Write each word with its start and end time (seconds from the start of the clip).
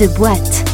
The 0.00 0.08
Boîte. 0.08 0.69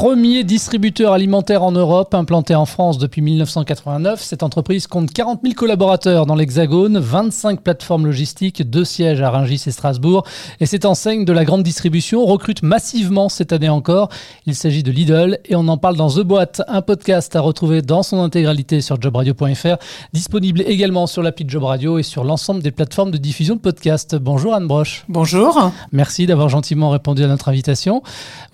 Premier 0.00 0.44
distributeur 0.44 1.12
alimentaire 1.12 1.62
en 1.62 1.72
Europe, 1.72 2.14
implanté 2.14 2.54
en 2.54 2.64
France 2.64 2.96
depuis 2.96 3.20
1989, 3.20 4.22
cette 4.22 4.42
entreprise 4.42 4.86
compte 4.86 5.12
40 5.12 5.40
000 5.42 5.54
collaborateurs 5.54 6.24
dans 6.24 6.36
l'Hexagone, 6.36 6.98
25 6.98 7.60
plateformes 7.60 8.06
logistiques, 8.06 8.62
deux 8.62 8.86
sièges 8.86 9.20
à 9.20 9.28
Rungis 9.28 9.62
et 9.66 9.70
Strasbourg. 9.70 10.24
Et 10.58 10.64
cette 10.64 10.86
enseigne 10.86 11.26
de 11.26 11.34
la 11.34 11.44
grande 11.44 11.62
distribution 11.64 12.24
recrute 12.24 12.62
massivement 12.62 13.28
cette 13.28 13.52
année 13.52 13.68
encore. 13.68 14.08
Il 14.46 14.54
s'agit 14.54 14.82
de 14.82 14.90
Lidl 14.90 15.38
et 15.44 15.54
on 15.54 15.68
en 15.68 15.76
parle 15.76 15.96
dans 15.96 16.08
The 16.08 16.20
Boîte, 16.20 16.62
un 16.66 16.80
podcast 16.80 17.36
à 17.36 17.42
retrouver 17.42 17.82
dans 17.82 18.02
son 18.02 18.22
intégralité 18.22 18.80
sur 18.80 18.98
jobradio.fr, 18.98 19.76
disponible 20.14 20.62
également 20.62 21.06
sur 21.06 21.22
l'appli 21.22 21.44
Job 21.46 21.64
Radio 21.64 21.98
et 21.98 22.04
sur 22.04 22.24
l'ensemble 22.24 22.62
des 22.62 22.70
plateformes 22.70 23.10
de 23.10 23.18
diffusion 23.18 23.54
de 23.54 23.60
podcasts. 23.60 24.16
Bonjour 24.16 24.54
Anne 24.54 24.66
Broche. 24.66 25.04
Bonjour. 25.10 25.72
Merci 25.92 26.24
d'avoir 26.24 26.48
gentiment 26.48 26.88
répondu 26.88 27.22
à 27.22 27.26
notre 27.26 27.50
invitation. 27.50 28.02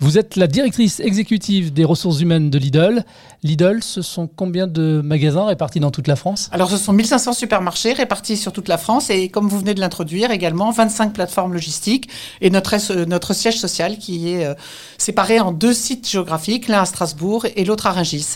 Vous 0.01 0.17
êtes 0.17 0.35
la 0.35 0.47
directrice 0.47 0.99
exécutive 0.99 1.36
des 1.39 1.85
ressources 1.85 2.21
humaines 2.21 2.49
de 2.49 2.57
Lidl. 2.57 3.03
Lidl, 3.43 3.81
ce 3.81 4.01
sont 4.01 4.27
combien 4.27 4.67
de 4.67 5.01
magasins 5.03 5.45
répartis 5.45 5.79
dans 5.79 5.91
toute 5.91 6.07
la 6.07 6.15
France? 6.15 6.49
Alors, 6.51 6.69
ce 6.69 6.77
sont 6.77 6.93
1500 6.93 7.33
supermarchés 7.33 7.93
répartis 7.93 8.37
sur 8.37 8.51
toute 8.51 8.67
la 8.67 8.77
France 8.77 9.09
et, 9.09 9.29
comme 9.29 9.47
vous 9.47 9.59
venez 9.59 9.73
de 9.73 9.79
l'introduire, 9.79 10.31
également 10.31 10.71
25 10.71 11.13
plateformes 11.13 11.53
logistiques 11.53 12.09
et 12.41 12.49
notre, 12.49 12.75
euh, 12.91 13.05
notre 13.05 13.33
siège 13.33 13.57
social 13.57 13.97
qui 13.97 14.33
est 14.33 14.45
euh, 14.45 14.53
séparé 14.97 15.39
en 15.39 15.51
deux 15.51 15.73
sites 15.73 16.09
géographiques, 16.09 16.67
l'un 16.67 16.81
à 16.81 16.85
Strasbourg 16.85 17.45
et 17.55 17.65
l'autre 17.65 17.87
à 17.87 17.91
Rungis. 17.91 18.35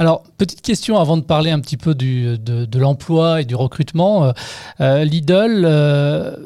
Alors, 0.00 0.22
petite 0.38 0.62
question 0.62 0.98
avant 0.98 1.18
de 1.18 1.22
parler 1.22 1.50
un 1.50 1.60
petit 1.60 1.76
peu 1.76 1.94
du, 1.94 2.38
de, 2.38 2.78
l'emploi 2.78 3.42
et 3.42 3.44
du 3.44 3.54
recrutement. 3.54 4.32
Euh, 4.80 5.04
Lidl, 5.04 5.68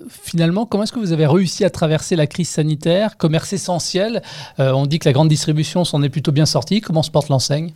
finalement, 0.09 0.67
comment 0.67 0.83
est-ce 0.83 0.93
que 0.93 0.99
vous 0.99 1.13
avez 1.13 1.25
réussi 1.25 1.65
à 1.65 1.71
traverser 1.71 2.17
la 2.17 2.27
crise 2.27 2.49
sanitaire 2.49 3.17
Commerce 3.17 3.53
essentiel, 3.53 4.23
on 4.59 4.87
dit 4.87 4.99
que 4.99 5.09
la 5.09 5.13
grande 5.13 5.29
distribution 5.29 5.85
s'en 5.85 6.03
est 6.03 6.09
plutôt 6.09 6.33
bien 6.33 6.47
sortie. 6.47 6.81
Comment 6.81 7.05
se 7.05 7.13
porte 7.13 7.29
l'enseigne? 7.29 7.71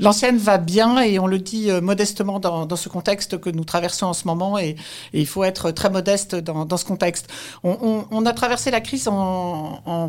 L'ancienne 0.00 0.38
va 0.38 0.56
bien 0.56 0.98
et 1.02 1.18
on 1.18 1.26
le 1.26 1.38
dit 1.38 1.70
euh, 1.70 1.82
modestement 1.82 2.40
dans, 2.40 2.74
ce 2.74 2.88
contexte 2.88 3.38
que 3.38 3.50
nous 3.50 3.64
traversons 3.64 4.06
en 4.06 4.12
ce 4.14 4.26
moment 4.26 4.58
et, 4.58 4.76
il 5.12 5.26
faut 5.26 5.44
être 5.44 5.72
très 5.72 5.90
modeste 5.90 6.34
dans, 6.34 6.76
ce 6.76 6.84
contexte. 6.86 7.28
On, 7.62 8.24
a 8.24 8.32
traversé 8.32 8.70
la 8.70 8.80
crise 8.80 9.08
en, 9.08 10.08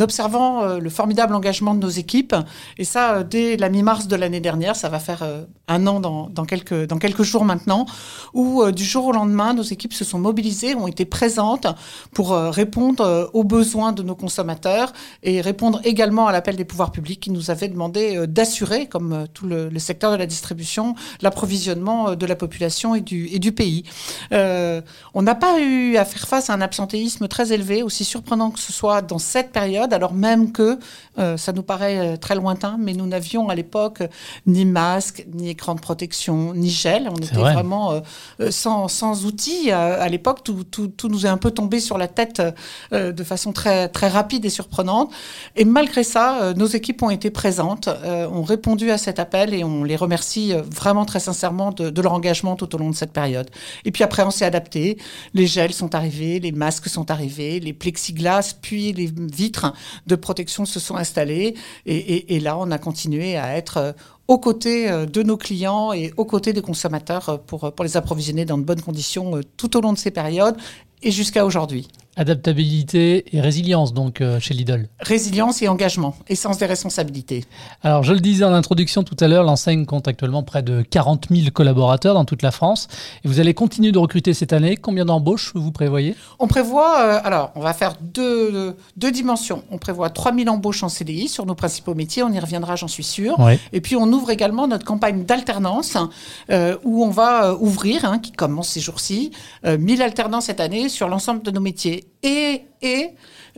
observant 0.00 0.62
euh, 0.62 0.78
le 0.78 0.88
formidable 0.88 1.34
engagement 1.34 1.74
de 1.74 1.80
nos 1.80 1.88
équipes 1.88 2.36
et 2.78 2.84
ça 2.84 3.16
euh, 3.16 3.24
dès 3.24 3.56
la 3.56 3.70
mi-mars 3.70 4.06
de 4.06 4.14
l'année 4.14 4.40
dernière, 4.40 4.76
ça 4.76 4.88
va 4.88 5.00
faire 5.00 5.26
un 5.66 5.86
an 5.88 5.98
dans 6.00 6.44
quelques 6.46 7.22
jours 7.22 7.44
maintenant, 7.44 7.86
où 8.34 8.70
du 8.70 8.84
jour 8.84 9.06
au 9.06 9.12
lendemain, 9.12 9.54
nos 9.54 9.62
équipes 9.62 9.94
se 9.94 10.04
sont 10.04 10.18
mobilisées, 10.18 10.76
ont 10.76 10.86
été 10.86 11.04
présentes 11.04 11.66
pour 12.12 12.30
répondre 12.32 13.30
aux 13.32 13.44
besoins 13.44 13.92
de 13.92 14.02
nos 14.02 14.14
consommateurs 14.14 14.92
et 15.22 15.40
répondre 15.40 15.80
également 15.84 16.28
à 16.28 16.32
l'appel 16.32 16.56
des 16.56 16.64
pouvoirs 16.64 16.92
publics 16.92 17.20
qui 17.20 17.30
nous 17.30 17.50
avaient 17.50 17.68
demandé 17.68 18.26
d'assurer, 18.26 18.86
comme 18.86 19.23
tout 19.32 19.46
le, 19.46 19.70
secteur 19.78 20.12
de 20.12 20.16
la 20.16 20.26
distribution, 20.26 20.94
l'approvisionnement 21.20 22.10
euh, 22.10 22.14
de 22.14 22.26
la 22.26 22.36
population 22.36 22.94
et 22.94 23.00
du, 23.00 23.28
et 23.28 23.38
du 23.38 23.52
pays. 23.52 23.84
Euh, 24.32 24.80
on 25.14 25.22
n'a 25.22 25.34
pas 25.34 25.60
eu 25.60 25.96
à 25.96 26.04
faire 26.04 26.26
face 26.26 26.50
à 26.50 26.54
un 26.54 26.60
absentéisme 26.60 27.28
très 27.28 27.52
élevé, 27.52 27.82
aussi 27.82 28.04
surprenant 28.04 28.50
que 28.50 28.60
ce 28.60 28.72
soit 28.72 29.02
dans 29.02 29.18
cette 29.18 29.52
période, 29.52 29.92
alors 29.92 30.14
même 30.14 30.52
que 30.52 30.78
euh, 31.18 31.36
ça 31.36 31.52
nous 31.52 31.62
paraît 31.62 32.18
très 32.18 32.34
lointain, 32.34 32.76
mais 32.78 32.92
nous 32.92 33.06
n'avions 33.06 33.48
à 33.48 33.54
l'époque 33.54 34.02
ni 34.46 34.64
masque, 34.64 35.26
ni 35.32 35.50
écran 35.50 35.74
de 35.74 35.80
protection, 35.80 36.54
ni 36.54 36.70
gel. 36.70 37.08
On 37.10 37.16
était 37.16 37.34
vraiment 37.34 38.02
sans, 38.50 38.88
sans, 38.88 39.26
outils. 39.26 39.70
À, 39.70 40.08
l'époque, 40.08 40.42
tout, 40.42 40.64
tout, 40.64 40.88
tout, 40.88 41.08
nous 41.08 41.26
est 41.26 41.28
un 41.28 41.36
peu 41.36 41.50
tombé 41.50 41.80
sur 41.80 41.98
la 41.98 42.08
tête 42.08 42.42
de 42.92 43.24
façon 43.24 43.52
très, 43.52 43.88
très 43.88 44.08
rapide 44.08 44.44
et 44.44 44.50
surprenante. 44.50 45.12
Et 45.56 45.64
malgré 45.64 46.04
ça, 46.04 46.52
nos 46.56 46.66
équipes 46.66 47.02
ont 47.02 47.10
été 47.10 47.30
présentes, 47.30 47.88
ont 48.04 48.42
répondu 48.42 48.90
à 48.90 48.98
cette 49.04 49.18
appel 49.18 49.54
et 49.54 49.62
on 49.62 49.84
les 49.84 49.96
remercie 49.96 50.52
euh, 50.52 50.62
vraiment 50.62 51.04
très 51.04 51.20
sincèrement 51.20 51.70
de, 51.70 52.00
leur 52.00 52.12
engagement 52.12 52.56
tout 52.56 52.74
au 52.74 52.78
long 52.78 52.90
de 52.90 52.94
cette 52.94 53.12
période. 53.12 53.50
Et 53.84 53.92
puis 53.92 54.02
après, 54.02 54.22
on 54.24 54.30
s'est 54.30 54.44
adapté. 54.44 54.98
Les 55.32 55.46
gels 55.46 55.72
sont 55.72 55.94
arrivés, 55.94 56.40
les 56.40 56.52
masques 56.52 56.88
sont 56.88 57.10
arrivés, 57.10 57.60
les 57.60 57.72
plexiglas, 57.72 58.54
puis 58.60 58.92
les 58.92 59.10
vitres 59.16 59.72
de 60.06 60.16
protection 60.16 60.64
se 60.64 60.80
sont 60.80 60.96
installées. 60.96 61.54
Et, 61.86 62.36
et 62.36 62.40
là, 62.40 62.58
on 62.58 62.70
a 62.70 62.78
continué 62.78 63.36
à 63.36 63.56
être 63.56 63.76
euh, 63.76 63.92
aux 64.26 64.38
côtés 64.38 64.90
euh, 64.90 65.06
de 65.06 65.22
nos 65.22 65.36
clients 65.36 65.92
et 65.92 66.12
aux 66.16 66.24
côtés 66.24 66.52
des 66.52 66.62
consommateurs 66.62 67.40
pour, 67.46 67.72
pour 67.74 67.84
les 67.84 67.96
approvisionner 67.96 68.44
dans 68.44 68.58
de 68.58 68.64
bonnes 68.64 68.82
conditions 68.82 69.40
tout 69.56 69.76
au 69.76 69.80
long 69.80 69.92
de 69.92 69.98
ces 69.98 70.10
périodes 70.10 70.56
et 71.02 71.10
jusqu'à 71.10 71.44
aujourd'hui. 71.44 71.88
Adaptabilité 72.16 73.24
et 73.36 73.40
résilience, 73.40 73.92
donc, 73.92 74.20
euh, 74.20 74.38
chez 74.38 74.54
Lidl. 74.54 74.88
Résilience 75.00 75.62
et 75.62 75.68
engagement, 75.68 76.14
et 76.28 76.36
sens 76.36 76.58
des 76.58 76.66
responsabilités. 76.66 77.44
Alors, 77.82 78.04
je 78.04 78.12
le 78.12 78.20
disais 78.20 78.44
en 78.44 78.52
introduction 78.52 79.02
tout 79.02 79.16
à 79.18 79.26
l'heure, 79.26 79.42
l'enseigne 79.42 79.84
compte 79.84 80.06
actuellement 80.06 80.44
près 80.44 80.62
de 80.62 80.82
40 80.82 81.26
000 81.30 81.50
collaborateurs 81.52 82.14
dans 82.14 82.24
toute 82.24 82.42
la 82.42 82.52
France. 82.52 82.86
Et 83.24 83.28
vous 83.28 83.40
allez 83.40 83.52
continuer 83.52 83.90
de 83.90 83.98
recruter 83.98 84.32
cette 84.32 84.52
année. 84.52 84.76
Combien 84.76 85.04
d'embauches 85.04 85.50
vous 85.56 85.72
prévoyez? 85.72 86.14
On 86.38 86.46
prévoit, 86.46 87.00
euh, 87.00 87.20
alors, 87.24 87.50
on 87.56 87.60
va 87.60 87.72
faire 87.74 87.94
deux, 88.00 88.76
deux 88.96 89.10
dimensions. 89.10 89.64
On 89.72 89.78
prévoit 89.78 90.08
3 90.08 90.32
000 90.36 90.48
embauches 90.48 90.84
en 90.84 90.88
CDI 90.88 91.26
sur 91.26 91.46
nos 91.46 91.56
principaux 91.56 91.96
métiers. 91.96 92.22
On 92.22 92.30
y 92.30 92.38
reviendra, 92.38 92.76
j'en 92.76 92.88
suis 92.88 93.02
sûr. 93.02 93.36
Et 93.72 93.80
puis, 93.80 93.96
on 93.96 94.06
ouvre 94.12 94.30
également 94.30 94.68
notre 94.68 94.84
campagne 94.84 95.24
d'alternance, 95.24 95.96
euh, 96.50 96.76
où 96.84 97.04
on 97.04 97.10
va 97.10 97.56
ouvrir, 97.56 98.04
hein, 98.04 98.20
qui 98.20 98.30
commence 98.30 98.68
ces 98.68 98.80
jours-ci, 98.80 99.32
1000 99.66 100.00
alternants 100.00 100.40
cette 100.40 100.60
année 100.60 100.83
sur 100.88 101.08
l'ensemble 101.08 101.42
de 101.42 101.50
nos 101.50 101.60
métiers 101.60 102.10
et, 102.22 102.62
et 102.82 103.10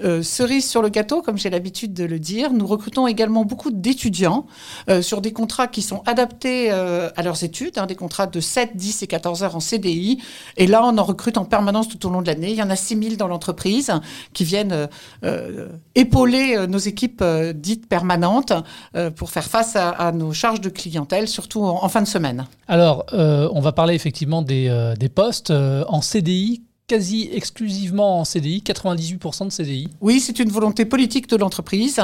euh, 0.05 0.23
cerise 0.23 0.69
sur 0.69 0.83
le 0.83 0.89
gâteau, 0.91 1.23
comme 1.23 1.39
j'ai 1.39 1.49
l'habitude 1.49 1.95
de 1.95 2.05
le 2.05 2.19
dire, 2.19 2.53
nous 2.53 2.67
recrutons 2.67 3.07
également 3.07 3.45
beaucoup 3.45 3.71
d'étudiants 3.71 4.47
euh, 4.91 5.01
sur 5.01 5.23
des 5.23 5.33
contrats 5.33 5.69
qui 5.69 5.81
sont 5.81 6.03
adaptés 6.05 6.71
euh, 6.71 7.09
à 7.17 7.23
leurs 7.23 7.45
études, 7.45 7.79
hein, 7.79 7.87
des 7.87 7.95
contrats 7.95 8.27
de 8.27 8.41
7, 8.41 8.77
10 8.77 9.03
et 9.05 9.07
14 9.07 9.43
heures 9.43 9.57
en 9.57 9.61
CDI. 9.61 10.23
Et 10.59 10.67
là, 10.67 10.83
on 10.85 10.99
en 10.99 11.05
recrute 11.05 11.39
en 11.39 11.47
permanence 11.47 11.89
tout 11.89 12.07
au 12.07 12.11
long 12.11 12.21
de 12.21 12.27
l'année. 12.27 12.51
Il 12.51 12.57
y 12.57 12.63
en 12.63 12.69
a 12.69 12.77
6 12.77 13.03
000 13.03 13.17
dans 13.17 13.29
l'entreprise 13.29 13.93
qui 14.33 14.45
viennent 14.45 14.89
épauler 15.95 16.67
nos 16.69 16.79
équipes 16.79 17.25
dites 17.55 17.89
permanentes 17.89 18.53
pour 19.17 19.31
faire 19.31 19.45
face 19.45 19.77
à, 19.77 20.13
nos 20.13 20.33
charges 20.33 20.61
de 20.61 20.69
clientèle, 20.69 21.29
surtout 21.29 21.63
en, 21.63 21.89
fin 21.89 22.03
de 22.03 22.07
semaine. 22.07 22.47
Alors, 22.69 23.07
on 23.13 23.61
va 23.61 23.73
parler 23.73 23.95
effectivement 23.95 24.43
des, 24.43 24.95
des 24.99 25.09
postes 25.09 25.51
en 25.51 26.01
CDI 26.01 26.63
quasi 26.87 27.29
exclusivement 27.33 28.21
en 28.21 28.25
CDI, 28.25 28.63
98% 28.65 29.47
de 29.47 29.51
CDI. 29.51 29.89
Oui, 30.01 30.21
c'est 30.21 30.39
une 30.39 30.51
volonté 30.51 30.85
politique 30.85 31.29
de 31.29 31.37
l'entreprise. 31.37 32.01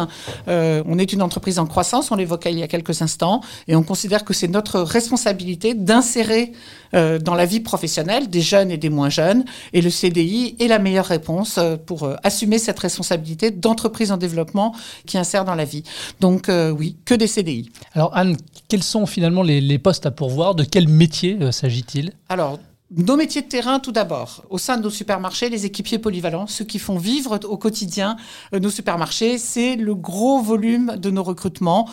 Euh, 0.49 0.83
on 0.87 0.99
est 0.99 1.13
une 1.13 1.23
entreprise 1.23 1.61
en 1.61 1.67
croissance, 1.67 2.11
on 2.11 2.17
l'évoquait 2.17 2.51
il 2.51 2.59
y 2.59 2.65
a 2.65 2.69
quelques 2.69 3.01
instants, 3.01 3.43
et 3.69 3.77
on 3.77 3.85
considère 3.85 4.25
que 4.25 4.35
c'est 4.35 4.49
notre 4.49 4.81
responsabilité 4.81 5.75
d'insérer 5.75 6.53
euh, 6.95 7.21
dans 7.21 7.35
la 7.35 7.47
vie 7.47 7.61
professionnelle 7.61 8.29
des 8.29 8.41
jeunes 8.41 8.73
et 8.73 8.77
des 8.77 8.91
moins 8.91 9.09
jeunes, 9.09 9.45
et 9.73 9.83
le 9.83 9.91
CDI 9.91 10.57
est 10.59 10.67
la 10.67 10.81
meilleure 10.81 11.07
réponse 11.07 11.59
euh, 11.59 11.77
pour 11.77 12.11
assumer 12.25 12.59
cette 12.59 12.81
responsabilité 12.81 13.53
d'entreprise 13.53 14.11
en 14.11 14.17
développement 14.17 14.75
qui 15.07 15.17
insère 15.17 15.45
dans 15.45 15.55
la 15.55 15.65
vie. 15.65 15.85
Donc 16.19 16.51
oui, 16.77 16.97
que 17.05 17.15
des 17.15 17.27
CDI. 17.27 17.71
Alors 17.95 18.17
Anne, 18.17 18.37
quels 18.69 18.83
sont 18.83 19.07
finalement 19.07 19.43
les, 19.43 19.61
les 19.61 19.79
postes 19.79 20.07
à 20.07 20.11
pourvoir? 20.11 20.55
De 20.55 20.65
quel 20.65 20.89
métier 20.89 21.39
s'agit-il? 21.53 22.13
Alors, 22.29 22.59
nos 22.97 23.17
métiers 23.17 23.43
de 23.43 23.49
terrain, 23.49 23.79
tout 23.79 23.93
d'abord. 23.93 24.45
Au 24.51 24.59
sein 24.59 24.77
de 24.77 24.83
nos 24.83 24.91
supermarchés, 24.91 25.49
les 25.49 25.65
équipiers 25.65 25.99
polyvalents, 25.99 26.47
ceux 26.47 26.65
qui 26.65 26.79
font 26.79 26.99
vivre 26.99 27.41
au 27.45 27.57
quotidien 27.57 28.17
euh, 28.55 28.61
nos 28.61 28.71
supermarchés, 28.71 29.39
c'est 29.39 29.77
le 29.77 29.95
gros 29.95 30.41
volume 30.43 30.97
de 30.97 31.11
nos 31.11 31.23
recrutements. 31.23 31.89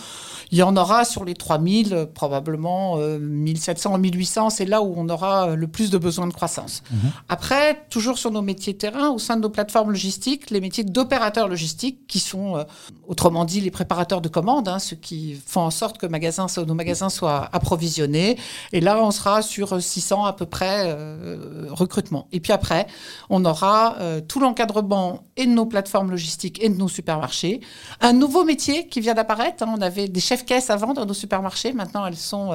Il 0.52 0.58
y 0.58 0.64
en 0.64 0.76
aura 0.76 1.06
sur 1.06 1.24
les 1.24 1.36
3000, 1.36 1.94
euh, 1.94 2.06
probablement 2.06 2.98
1700 2.98 3.94
euh, 3.94 3.98
1800. 3.98 4.50
C'est 4.50 4.66
là 4.66 4.82
où 4.82 4.94
on 4.98 5.08
aura 5.10 5.56
le 5.56 5.68
plus 5.68 5.90
de 5.90 5.98
besoins 5.98 6.28
de 6.28 6.34
croissance. 6.34 6.84
Mhm. 6.92 7.12
Après, 7.30 7.86
toujours 7.90 8.18
sur 8.18 8.32
nos 8.32 8.42
métiers 8.42 8.74
de 8.74 8.80
terrain, 8.80 9.10
au 9.10 9.20
sein 9.20 9.38
de 9.38 9.42
nos 9.42 9.50
plateformes 9.50 9.92
logistiques, 9.92 10.50
les 10.50 10.60
métiers 10.60 10.84
d'opérateurs 10.84 11.48
logistiques, 11.48 12.08
qui 12.08 12.20
sont, 12.20 12.66
autrement 13.08 13.46
dit, 13.46 13.62
les 13.62 13.72
préparateurs 13.72 14.22
de 14.22 14.30
commandes, 14.30 14.68
hein, 14.68 14.80
ceux 14.80 14.96
qui 14.96 15.40
font 15.46 15.62
en 15.62 15.72
sorte 15.72 15.98
que 15.98 16.08
magasins, 16.08 16.48
nos 16.66 16.74
magasins 16.74 17.10
soient 17.10 17.50
approvisionnés. 17.54 18.38
Et 18.74 18.82
là, 18.82 19.02
on 19.04 19.12
sera 19.12 19.42
sur 19.42 19.82
600 19.82 20.26
à 20.26 20.34
peu 20.34 20.46
près 20.46 20.89
euh, 20.90 21.68
recrutement. 21.70 22.28
Et 22.32 22.40
puis 22.40 22.54
après, 22.54 22.88
on 23.30 23.46
aura 23.46 23.96
euh, 24.00 24.22
tout 24.22 24.40
l'encadrement 24.40 25.24
et 25.38 25.46
de 25.46 25.52
nos 25.52 25.66
plateformes 25.66 26.12
logistiques 26.12 26.64
et 26.64 26.70
de 26.70 26.76
nos 26.76 26.88
supermarchés. 26.88 27.62
Un 28.02 28.14
nouveau 28.14 28.44
métier 28.44 28.88
qui 28.88 29.02
vient 29.02 29.14
d'apparaître. 29.14 29.64
Hein. 29.64 29.74
on 29.78 29.82
avait 29.82 30.08
des 30.08 30.20
chefs 30.20 30.46
caisses 30.46 30.70
avant 30.70 30.94
dans 30.94 31.06
nos 31.06 31.14
supermarchés. 31.14 31.74
Maintenant, 31.74 32.06
elles 32.06 32.18
sont 32.18 32.52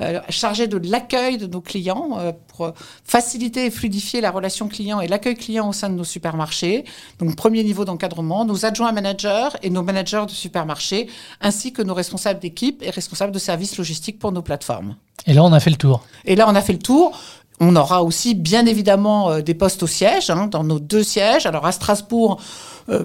euh, 0.00 0.20
chargées 0.28 0.66
de 0.66 0.78
l'accueil 0.78 1.38
de 1.38 1.46
nos 1.46 1.60
clients 1.60 2.18
pour 2.48 2.72
faciliter 3.04 3.66
et 3.66 3.70
fluidifier 3.70 4.20
la 4.20 4.30
relation 4.30 4.68
client 4.68 5.00
et 5.00 5.08
l'accueil 5.08 5.34
client 5.34 5.68
au 5.68 5.72
sein 5.72 5.88
de 5.88 5.94
nos 5.94 6.04
supermarchés. 6.04 6.84
Donc, 7.18 7.36
premier 7.36 7.62
niveau 7.62 7.84
d'encadrement, 7.84 8.44
nos 8.44 8.64
adjoints 8.64 8.92
managers 8.92 9.48
et 9.62 9.70
nos 9.70 9.82
managers 9.82 10.24
de 10.26 10.32
supermarchés, 10.32 11.08
ainsi 11.40 11.72
que 11.72 11.82
nos 11.82 11.94
responsables 11.94 12.40
d'équipe 12.40 12.82
et 12.82 12.90
responsables 12.90 13.32
de 13.32 13.38
services 13.38 13.76
logistiques 13.78 14.18
pour 14.18 14.32
nos 14.32 14.42
plateformes. 14.42 14.96
Et 15.26 15.32
là, 15.32 15.42
on 15.44 15.52
a 15.52 15.60
fait 15.60 15.70
le 15.70 15.76
tour. 15.76 16.04
Et 16.24 16.36
là, 16.36 16.46
on 16.48 16.54
a 16.54 16.60
fait 16.60 16.72
le 16.72 16.78
tour 16.78 17.18
On 17.60 17.76
aura 17.76 18.02
aussi 18.02 18.34
bien 18.34 18.66
évidemment 18.66 19.40
des 19.40 19.54
postes 19.54 19.82
au 19.82 19.86
siège, 19.86 20.28
hein, 20.30 20.48
dans 20.48 20.64
nos 20.64 20.80
deux 20.80 21.04
sièges. 21.04 21.46
Alors 21.46 21.66
à 21.66 21.72
Strasbourg, 21.72 22.40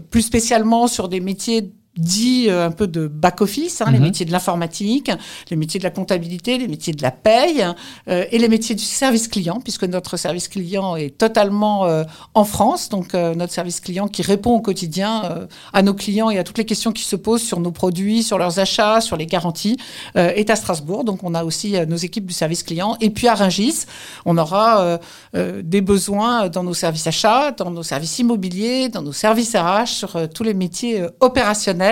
plus 0.10 0.24
spécialement 0.24 0.88
sur 0.88 1.08
des 1.08 1.20
métiers 1.20 1.72
dit 2.00 2.48
euh, 2.50 2.66
un 2.66 2.72
peu 2.72 2.88
de 2.88 3.08
back-office, 3.08 3.82
hein, 3.82 3.92
les 3.92 4.00
mhm. 4.00 4.06
métiers 4.06 4.26
de 4.26 4.32
l'informatique, 4.32 5.12
les 5.50 5.58
métiers 5.58 5.80
de 5.80 5.84
la 5.84 5.90
comptabilité, 5.90 6.58
les 6.58 6.68
métiers 6.68 6.94
de 6.94 7.02
la 7.02 7.12
paye 7.12 7.66
euh, 8.08 8.26
et 8.32 8.40
les 8.40 8.48
métiers 8.48 8.76
du 8.76 8.84
service 8.84 9.28
client, 9.28 9.60
puisque 9.62 9.84
notre 9.84 10.18
service 10.18 10.48
client 10.48 10.96
est 10.96 11.18
totalement 11.18 11.86
euh, 11.86 12.04
en 12.34 12.46
France. 12.46 12.90
Donc 12.90 13.14
notre 13.14 13.52
service 13.52 13.82
client 13.82 14.08
qui 14.08 14.22
répond 14.22 14.52
au 14.52 14.62
quotidien 14.62 15.48
à 15.74 15.82
nos 15.82 15.94
clients 15.94 16.30
et 16.30 16.38
à 16.38 16.44
toutes 16.44 16.58
les 16.58 16.66
questions 16.66 16.92
qui 16.92 17.04
se 17.04 17.16
posent 17.16 17.42
sur 17.42 17.60
nos 17.60 17.72
produits, 17.72 18.24
sur 18.24 18.38
leurs 18.38 18.60
achats, 18.60 19.02
sur 19.02 19.18
les 19.18 19.26
garanties, 19.26 19.78
est 20.16 20.50
à 20.50 20.56
Strasbourg. 20.56 21.04
Donc 21.04 21.24
on 21.24 21.34
a 21.34 21.44
aussi 21.44 21.76
nos 21.88 21.98
équipes 21.98 22.26
du 22.26 22.34
service 22.34 22.64
client. 22.64 22.96
Et 23.02 23.10
puis 23.10 23.28
à 23.28 23.36
Rungis, 23.36 23.86
on 24.26 24.38
aura 24.38 25.00
des 25.34 25.82
besoins 25.82 26.50
dans 26.50 26.64
nos 26.64 26.74
services 26.74 27.08
achats, 27.08 27.52
dans 27.52 27.72
nos 27.72 27.84
services 27.84 28.20
immobiliers, 28.20 28.90
dans 28.90 29.02
nos 29.02 29.14
services 29.14 29.56
RH, 29.56 29.88
sur 29.88 30.30
tous 30.30 30.44
les 30.44 30.54
métiers 30.54 31.04
opérationnels 31.20 31.89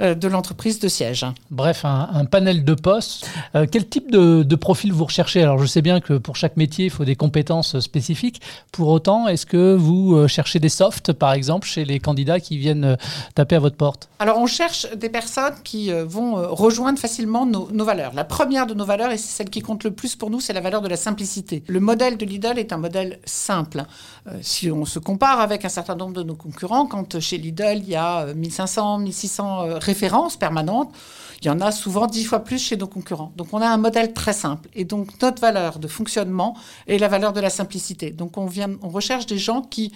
euh, 0.00 0.14
de 0.14 0.28
l'entreprise 0.28 0.78
de 0.80 0.88
siège. 0.88 1.24
Bref, 1.50 1.84
un, 1.84 2.24
panel 2.24 2.64
de 2.64 2.74
postes. 2.74 3.28
Euh, 3.54 3.66
quel 3.70 3.86
type 3.86 4.10
de, 4.10 4.56
profil 4.56 4.92
vous 4.92 5.04
recherchez? 5.04 5.42
Alors, 5.42 5.58
je 5.58 5.66
sais 5.66 5.82
bien 5.82 6.00
que 6.00 6.14
pour 6.14 6.36
chaque 6.36 6.56
métier, 6.56 6.86
il 6.86 6.90
faut 6.90 7.04
des 7.04 7.16
compétences 7.16 7.78
spécifiques. 7.80 8.40
Pour 8.72 8.88
autant, 8.88 9.28
est-ce 9.28 9.46
que 9.46 9.74
vous 9.74 10.14
euh, 10.14 10.28
cherchez 10.28 10.58
des 10.58 10.68
softs, 10.68 11.12
par 11.12 11.32
exemple, 11.32 11.66
chez 11.66 11.84
les 11.84 12.00
candidats 12.00 12.40
qui 12.40 12.56
viennent 12.58 12.96
taper 13.34 13.56
à 13.56 13.58
votre 13.58 13.76
porte? 13.76 14.08
Alors, 14.18 14.38
on 14.38 14.46
cherche 14.46 14.86
des 14.94 15.08
personnes 15.08 15.54
qui 15.62 15.90
vont 15.92 16.34
rejoindre 16.54 16.98
facilement 16.98 17.46
nos, 17.46 17.70
nos, 17.70 17.84
valeurs. 17.84 18.12
La 18.14 18.24
première 18.24 18.66
de 18.66 18.74
nos 18.74 18.84
valeurs, 18.84 19.10
et 19.10 19.18
c'est 19.18 19.36
celle 19.36 19.50
qui 19.50 19.60
compte 19.60 19.84
le 19.84 19.90
plus 19.90 20.16
pour 20.16 20.30
nous, 20.30 20.40
c'est 20.40 20.52
la 20.52 20.60
valeur 20.60 20.80
de 20.80 20.88
la 20.88 20.96
simplicité. 20.96 21.62
Le 21.68 21.80
modèle 21.80 22.16
de 22.16 22.24
Lidl 22.24 22.58
est 22.58 22.72
un 22.72 22.78
modèle 22.78 23.18
simple. 23.24 23.84
si 24.40 24.70
on 24.70 24.84
se 24.84 24.98
compare 24.98 25.40
avec 25.40 25.64
un 25.64 25.68
certain 25.68 25.94
nombre 25.94 26.14
de 26.14 26.22
nos 26.22 26.34
concurrents, 26.34 26.86
quand 26.86 27.20
chez 27.20 27.38
Lidl, 27.38 27.78
il 27.82 27.88
y 27.88 27.96
a 27.96 28.32
1500, 28.34 28.98
1600 28.98 29.35
euh, 29.40 29.78
références 29.78 30.36
permanentes, 30.36 30.92
il 31.42 31.46
y 31.46 31.50
en 31.50 31.60
a 31.60 31.70
souvent 31.70 32.06
dix 32.06 32.24
fois 32.24 32.40
plus 32.40 32.58
chez 32.58 32.76
nos 32.76 32.86
concurrents. 32.86 33.32
Donc 33.36 33.48
on 33.52 33.60
a 33.60 33.68
un 33.68 33.76
modèle 33.76 34.12
très 34.12 34.32
simple. 34.32 34.68
Et 34.74 34.84
donc 34.84 35.20
notre 35.20 35.40
valeur 35.40 35.78
de 35.78 35.88
fonctionnement 35.88 36.56
est 36.86 36.98
la 36.98 37.08
valeur 37.08 37.32
de 37.32 37.40
la 37.40 37.50
simplicité. 37.50 38.10
Donc 38.10 38.38
on, 38.38 38.46
vient, 38.46 38.70
on 38.82 38.88
recherche 38.88 39.26
des 39.26 39.38
gens 39.38 39.62
qui 39.62 39.92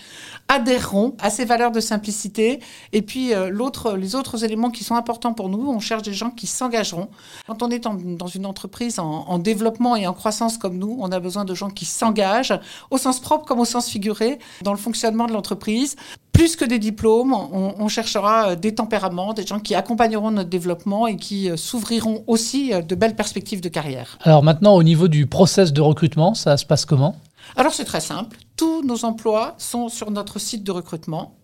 adhéreront 0.49 1.17
à 1.19 1.31
ces 1.31 1.45
valeurs 1.45 1.73
de 1.73 1.81
simplicité. 1.81 2.61
Et 2.93 3.03
puis 3.03 3.33
euh, 3.33 3.49
l'autre, 3.49 3.93
les 3.97 4.15
autres 4.15 4.45
éléments 4.45 4.71
qui 4.71 4.85
sont 4.85 4.95
importants 4.95 5.33
pour 5.33 5.49
nous, 5.49 5.71
on 5.71 5.81
cherche 5.81 6.03
des 6.03 6.13
gens 6.13 6.31
qui 6.31 6.47
s'engageront. 6.47 7.09
Quand 7.47 7.63
on 7.63 7.71
est 7.71 7.81
dans 7.81 8.27
une 8.27 8.47
entreprise 8.47 8.99
en, 8.99 9.25
en, 9.27 9.39
développement 9.39 9.97
et 9.97 10.07
en 10.07 10.13
croissance 10.13 10.59
comme 10.59 10.77
nous, 10.77 10.99
on 11.01 11.11
a 11.11 11.21
besoin 11.21 11.45
de 11.45 11.55
gens 11.55 11.71
qui 11.71 11.87
s'engagent, 11.87 12.59
au 12.91 12.99
sens 12.99 13.21
propre 13.21 13.47
comme 13.47 13.61
au 13.61 13.65
sens 13.65 13.89
figuré, 13.89 14.39
dans 14.63 14.73
le 14.73 14.79
fonctionnement 14.79 15.27
de 15.27 15.33
l'entreprise 15.33 15.97
plus 16.41 16.57
que 16.57 16.65
des 16.65 16.79
diplômes, 16.79 17.35
on, 17.35 17.89
cherchera 17.89 18.53
euh, 18.53 18.57
des 18.57 18.75
tempéraments, 18.75 19.35
des 19.35 19.47
gens 19.47 19.61
qui 19.61 19.75
accompagneront 19.75 20.31
notre 20.31 20.49
développement 20.49 21.07
et 21.07 21.17
qui 21.17 21.51
euh, 21.51 21.59
s'ouvriront 21.59 22.25
aussi 22.27 22.73
euh, 22.73 22.81
de 22.81 22.95
belles 22.95 23.15
perspectives 23.15 23.61
de 23.61 23.69
carrière. 23.69 24.17
Alors 24.23 24.43
maintenant, 24.43 24.75
au 24.75 24.83
niveau 24.83 25.07
du 25.07 25.27
process 25.27 25.71
de 25.71 25.83
recrutement, 25.83 26.33
ça 26.33 26.57
se 26.57 26.65
passe 26.65 26.87
comment? 26.87 27.17
Alors 27.57 27.75
c'est 27.75 27.85
très 27.85 28.01
simple. 28.01 28.39
Tous 28.57 28.83
nos 28.83 29.05
emplois 29.05 29.55
sont 29.59 29.91
sur 29.91 30.11
notre 30.11 30.39
site 30.39 30.65
de 30.65 30.73
recrutement, 30.73 31.35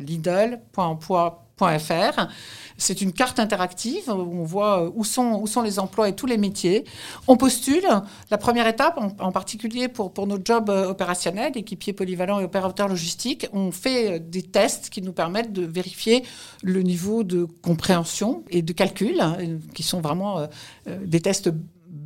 c'est 2.78 3.00
une 3.00 3.12
carte 3.12 3.40
interactive 3.40 4.08
où 4.08 4.40
on 4.40 4.44
voit 4.44 4.92
où 4.94 5.04
sont, 5.04 5.40
où 5.40 5.46
sont 5.46 5.62
les 5.62 5.78
emplois 5.78 6.08
et 6.08 6.14
tous 6.14 6.26
les 6.26 6.36
métiers. 6.36 6.84
On 7.26 7.38
postule. 7.38 7.86
La 8.30 8.36
première 8.36 8.66
étape, 8.66 8.98
en, 9.18 9.32
particulier 9.32 9.88
pour, 9.88 10.12
pour 10.12 10.26
nos 10.26 10.38
jobs 10.42 10.68
euh, 10.68 10.88
opérationnels, 10.88 11.56
équipiers 11.56 11.94
polyvalents 11.94 12.40
et 12.40 12.44
opérateurs 12.44 12.88
logistiques, 12.88 13.46
on 13.54 13.70
fait 13.70 14.16
euh, 14.16 14.18
des 14.18 14.42
tests 14.42 14.90
qui 14.90 15.00
nous 15.00 15.14
permettent 15.14 15.52
de 15.52 15.64
vérifier 15.64 16.24
le 16.62 16.82
niveau 16.82 17.24
de 17.24 17.44
compréhension 17.44 18.44
et 18.50 18.60
de 18.60 18.72
calcul, 18.74 19.18
hein, 19.20 19.38
qui 19.74 19.82
sont 19.82 20.00
vraiment 20.00 20.40
euh, 20.40 20.46
des 21.04 21.20
tests 21.20 21.50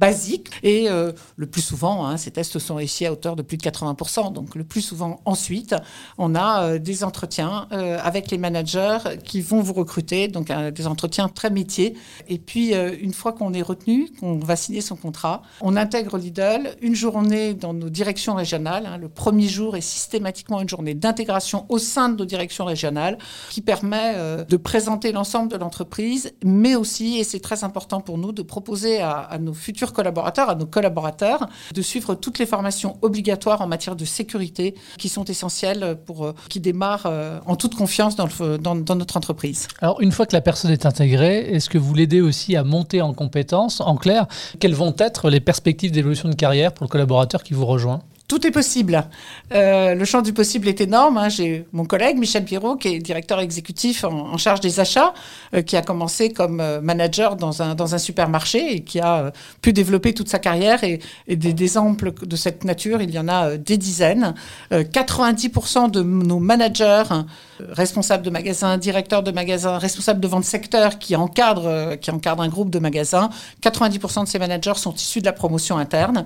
basique. 0.00 0.50
Et 0.62 0.88
euh, 0.88 1.12
le 1.37 1.47
plus 1.47 1.61
souvent, 1.61 2.06
hein, 2.06 2.17
ces 2.17 2.31
tests 2.31 2.58
sont 2.58 2.76
réussis 2.76 3.05
à 3.06 3.12
hauteur 3.12 3.37
de 3.37 3.43
plus 3.43 3.58
de 3.58 3.62
80%. 3.62 4.32
Donc 4.32 4.55
le 4.55 4.64
plus 4.64 4.81
souvent, 4.81 5.20
ensuite, 5.26 5.75
on 6.17 6.35
a 6.35 6.62
euh, 6.62 6.79
des 6.79 7.05
entretiens 7.05 7.69
euh, 7.73 7.99
avec 8.02 8.31
les 8.31 8.38
managers 8.38 8.99
qui 9.23 9.43
vont 9.43 9.61
vous 9.61 9.75
recruter, 9.75 10.29
donc 10.29 10.50
des 10.50 10.87
entretiens 10.87 11.29
très 11.29 11.50
métiers. 11.50 11.94
Et 12.29 12.38
puis, 12.38 12.73
une 12.73 13.12
fois 13.12 13.32
qu'on 13.32 13.52
est 13.52 13.62
retenu, 13.62 14.08
qu'on 14.19 14.38
va 14.38 14.56
signer 14.56 14.81
son 14.81 14.97
contrat, 14.97 15.43
on 15.61 15.76
intègre 15.76 16.17
Lidl 16.17 16.75
une 16.81 16.94
journée 16.94 17.55
dans 17.55 17.75
nos 17.75 17.91
directions 17.91 18.35
régionales. 18.35 18.87
Hein. 18.87 18.97
Le 18.97 19.08
premier 19.08 19.49
jour 19.49 19.76
est 19.76 19.82
systématiquement 19.82 20.61
une 20.61 20.69
journée 20.69 20.94
d'intégration 20.94 21.67
au 21.69 21.79
sein 21.79 22.08
de 22.08 22.17
nos 22.17 22.25
directions 22.25 22.64
régionales 22.64 23.19
qui 23.50 23.61
permet 23.61 24.14
de 24.49 24.56
présenter 24.56 25.12
l'ensemble 25.12 25.52
de 25.52 25.56
l'entreprise, 25.56 26.32
mais 26.43 26.75
aussi, 26.75 27.19
et 27.19 27.25
c'est 27.25 27.41
très 27.41 27.64
important 27.64 28.00
pour 28.00 28.17
nous, 28.17 28.32
de 28.32 28.43
proposer 28.43 29.00
à, 29.00 29.19
à 29.19 29.38
nos 29.38 29.52
futurs 29.52 29.90
collaborateurs, 29.93 30.51
à 30.51 30.55
nos 30.55 30.67
collaborateurs, 30.67 31.47
de 31.75 31.83
suivre 31.83 32.15
toutes 32.15 32.39
les 32.39 32.47
formations 32.47 32.99
obligatoires 33.03 33.61
en 33.61 33.67
matière 33.67 33.97
de 33.97 34.05
sécurité 34.05 34.75
qui 34.99 35.09
sont 35.09 35.25
essentielles 35.25 35.97
pour 36.07 36.25
euh, 36.25 36.35
qui 36.49 36.61
démarrent 36.61 37.07
euh, 37.07 37.39
en 37.47 37.57
toute 37.57 37.75
confiance 37.75 38.17
dans, 38.17 38.29
dans, 38.59 38.95
notre 38.95 39.17
entreprise. 39.17 39.69
Alors, 39.81 40.01
une 40.01 40.13
fois 40.13 40.27
que 40.27 40.35
la 40.35 40.41
personne 40.41 40.71
est 40.71 40.87
intégrée, 40.87 41.39
est-ce 41.53 41.69
que 41.69 41.79
vous 41.79 41.95
l'aidez 41.95 42.21
aussi 42.21 42.57
à 42.57 42.65
monter 42.65 43.03
en 43.03 43.13
compétences? 43.15 43.81
En 43.81 43.97
clair, 43.97 44.27
quelles 44.59 44.75
vont 44.75 44.95
être 44.99 45.31
les 45.31 45.41
perspectives 45.41 45.93
d'évolution 45.93 46.29
de 46.29 46.35
carrière 46.35 46.73
pour 46.73 46.85
le 46.85 46.89
collaborateur 46.89 47.43
qui 47.43 47.55
vous 47.55 47.67
rejoint? 47.67 48.01
Tout 48.31 48.47
est 48.47 48.53
possible. 48.53 49.09
Euh, 49.53 49.97
le 49.97 50.05
champ 50.05 50.23
du 50.23 50.32
possible 50.32 50.69
est 50.69 50.81
énorme. 50.81 51.19
Hein. 51.19 51.29
J'ai 51.29 51.67
mon 51.73 51.85
collègue 51.85 52.17
Michel 52.17 52.44
Pirot, 52.44 52.77
qui 52.77 52.87
est 52.94 52.99
directeur 53.00 53.41
exécutif 53.41 54.05
en, 54.05 54.38
charge 54.38 54.61
des 54.61 54.79
achats, 54.79 55.12
euh, 55.53 55.62
qui 55.62 55.77
a 55.77 55.82
commencé 55.82 56.32
comme 56.32 56.61
euh, 56.61 56.81
manager 56.81 57.35
dans 57.35 57.61
un, 57.61 57.75
dans 57.75 57.97
un 57.97 57.99
supermarché 57.99 58.77
et 58.77 58.81
qui 58.85 59.00
a 59.00 59.32
pu 59.62 59.73
développer 59.73 60.15
toute 60.15 60.29
sa 60.29 60.38
carrière. 60.38 60.85
Et, 60.85 61.00
des, 61.27 61.50
exemples 61.50 62.12
de 62.25 62.37
cette 62.37 62.62
nature, 62.62 63.03
il 63.03 63.11
y 63.11 63.19
en 63.19 63.27
a 63.27 63.56
des 63.56 63.77
dizaines. 63.77 64.35
90% 64.71 65.91
de 65.91 66.03
nos 66.03 66.38
managers, 66.38 67.11
responsables 67.71 68.25
de 68.25 68.31
magasins, 68.31 68.79
directeurs 68.79 69.23
de 69.23 69.31
magasins, 69.31 69.79
responsables 69.79 70.21
de 70.21 70.29
vente 70.29 70.45
secteur 70.45 70.99
qui 70.99 71.11
qui 71.11 71.17
encadrent 71.17 72.41
un 72.41 72.49
groupe 72.49 72.71
de 72.71 72.79
magasins, 72.79 73.31
90% 73.62 74.25
de 74.25 74.29
ces 74.29 74.39
managers 74.39 74.77
sont 74.77 74.95
issus 74.95 75.21
de 75.21 75.27
la 75.27 75.33
promotion 75.33 75.77
interne. 75.77 76.25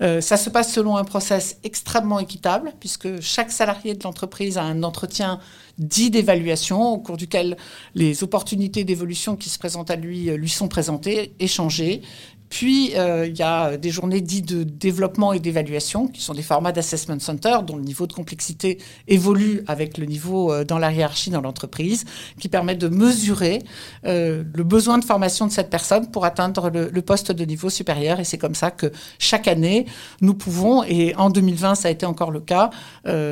ça 0.00 0.36
se 0.36 0.50
passe 0.50 0.72
selon 0.72 0.96
un 0.96 1.04
process 1.04 1.58
extrêmement 1.62 2.18
équitable, 2.18 2.72
puisque 2.80 3.20
chaque 3.20 3.52
salarié 3.52 3.94
de 3.94 4.02
l'entreprise 4.02 4.58
a 4.58 4.62
un 4.62 4.82
entretien 4.82 5.38
dit 5.78 6.10
d'évaluation, 6.10 6.92
au 6.92 6.98
cours 6.98 7.16
duquel 7.16 7.56
les 7.94 8.22
opportunités 8.22 8.84
d'évolution 8.84 9.36
qui 9.36 9.48
se 9.48 9.58
présentent 9.58 9.90
à 9.90 9.96
lui 9.96 10.30
lui 10.36 10.48
sont 10.48 10.68
présentées, 10.68 11.34
échangées, 11.38 12.02
puis, 12.54 12.92
euh, 12.96 13.26
il 13.26 13.36
y 13.36 13.42
a 13.42 13.76
des 13.76 13.90
journées 13.90 14.20
dites 14.20 14.46
de 14.46 14.62
développement 14.62 15.32
et 15.32 15.40
d'évaluation, 15.40 16.06
qui 16.06 16.22
sont 16.22 16.34
des 16.34 16.42
formats 16.42 16.70
d'assessment 16.70 17.18
center, 17.18 17.56
dont 17.66 17.74
le 17.74 17.82
niveau 17.82 18.06
de 18.06 18.12
complexité 18.12 18.78
évolue 19.08 19.64
avec 19.66 19.98
le 19.98 20.06
niveau 20.06 20.52
euh, 20.52 20.62
dans 20.62 20.78
la 20.78 20.92
hiérarchie 20.92 21.30
dans 21.30 21.40
l'entreprise, 21.40 22.04
qui 22.38 22.48
permettent 22.48 22.78
de 22.78 22.86
mesurer 22.86 23.58
euh, 24.06 24.44
le 24.54 24.62
besoin 24.62 24.98
de 24.98 25.04
formation 25.04 25.48
de 25.48 25.50
cette 25.50 25.68
personne 25.68 26.12
pour 26.12 26.24
atteindre 26.24 26.70
le, 26.70 27.02
poste 27.02 27.32
de 27.32 27.44
niveau 27.44 27.70
supérieur. 27.70 28.20
Et 28.20 28.24
c'est 28.24 28.38
comme 28.38 28.54
ça 28.54 28.70
que 28.70 28.92
chaque 29.18 29.48
année, 29.48 29.86
nous 30.20 30.34
pouvons, 30.34 30.84
et 30.84 31.12
en 31.16 31.30
2020, 31.30 31.74
ça 31.74 31.88
a 31.88 31.90
été 31.90 32.06
encore 32.06 32.30
le 32.30 32.40
cas, 32.40 32.70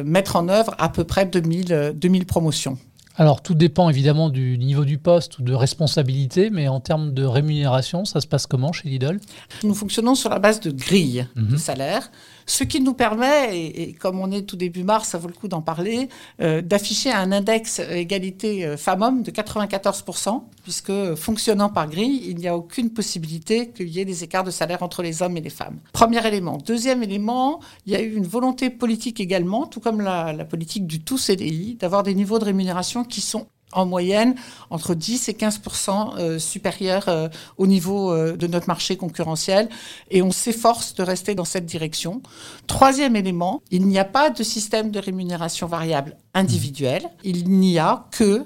mettre 0.04 0.34
en 0.34 0.48
œuvre 0.48 0.74
à 0.78 0.88
peu 0.88 1.04
près 1.04 1.26
2000, 1.26 1.92
2000 1.94 2.26
promotions. 2.26 2.76
Alors 3.16 3.42
tout 3.42 3.54
dépend 3.54 3.90
évidemment 3.90 4.30
du 4.30 4.56
niveau 4.58 4.84
du 4.84 4.98
poste 4.98 5.38
ou 5.38 5.42
de 5.42 5.52
responsabilité, 5.52 6.50
mais 6.50 6.68
en 6.68 6.80
termes 6.80 7.12
de 7.12 7.24
rémunération, 7.24 8.04
ça 8.04 8.20
se 8.20 8.26
passe 8.26 8.46
comment 8.46 8.72
chez 8.72 8.88
Lidl? 8.88 9.20
Nous 9.62 9.74
fonctionnons 9.74 10.14
sur 10.14 10.30
la 10.30 10.38
base 10.38 10.60
de 10.60 10.70
grilles 10.70 11.26
de 11.36 11.42
mhm. 11.42 11.58
salaire 11.58 12.10
ce 12.46 12.64
qui 12.64 12.80
nous 12.80 12.94
permet, 12.94 13.58
et, 13.58 13.92
comme 13.92 14.20
on 14.20 14.30
est 14.30 14.42
tout 14.42 14.56
début 14.56 14.84
mars, 14.84 15.10
ça 15.10 15.18
vaut 15.18 15.28
le 15.28 15.34
coup 15.34 15.48
d'en 15.48 15.62
parler, 15.62 16.08
euh, 16.40 16.62
d'afficher 16.62 17.12
un 17.12 17.32
index 17.32 17.80
égalité 17.80 18.66
euh, 18.66 18.76
femmes-hommes 18.76 19.22
de 19.22 19.30
94%, 19.30 20.42
puisque 20.62 21.14
fonctionnant 21.14 21.68
par 21.68 21.88
grille, 21.88 22.22
il 22.26 22.36
n'y 22.36 22.48
a 22.48 22.56
aucune 22.56 22.90
possibilité 22.90 23.70
qu'il 23.70 23.88
y 23.88 24.00
ait 24.00 24.04
des 24.04 24.24
écarts 24.24 24.44
de 24.44 24.50
salaire 24.50 24.82
entre 24.82 25.02
les 25.02 25.22
hommes 25.22 25.36
et 25.36 25.40
les 25.40 25.50
femmes. 25.50 25.78
Premier 25.92 26.26
élément. 26.26 26.58
Deuxième 26.58 27.02
élément, 27.02 27.60
il 27.86 27.92
y 27.92 27.96
a 27.96 28.00
eu 28.00 28.14
une 28.14 28.26
volonté 28.26 28.70
politique 28.70 29.20
également, 29.20 29.66
tout 29.66 29.80
comme 29.80 30.00
la, 30.00 30.32
la 30.32 30.44
politique 30.44 30.86
du 30.86 31.00
tout 31.00 31.18
CDI, 31.18 31.76
d'avoir 31.76 32.02
des 32.02 32.14
niveaux 32.14 32.38
de 32.38 32.44
rémunération 32.44 33.04
qui 33.04 33.20
sont 33.20 33.46
en 33.72 33.86
moyenne 33.86 34.34
entre 34.70 34.94
10 34.94 35.28
et 35.28 35.32
15% 35.32 36.18
euh, 36.18 36.38
supérieurs 36.38 37.08
euh, 37.08 37.28
au 37.56 37.66
niveau 37.66 38.12
euh, 38.12 38.36
de 38.36 38.46
notre 38.46 38.68
marché 38.68 38.96
concurrentiel 38.96 39.68
et 40.10 40.22
on 40.22 40.30
s'efforce 40.30 40.94
de 40.94 41.02
rester 41.02 41.34
dans 41.34 41.44
cette 41.44 41.66
direction. 41.66 42.22
Troisième 42.66 43.16
élément, 43.16 43.62
il 43.70 43.86
n'y 43.86 43.98
a 43.98 44.04
pas 44.04 44.30
de 44.30 44.42
système 44.42 44.90
de 44.90 44.98
rémunération 44.98 45.66
variable 45.66 46.16
individuel. 46.34 47.02
Il 47.24 47.50
n'y 47.50 47.78
a 47.78 48.06
que, 48.10 48.44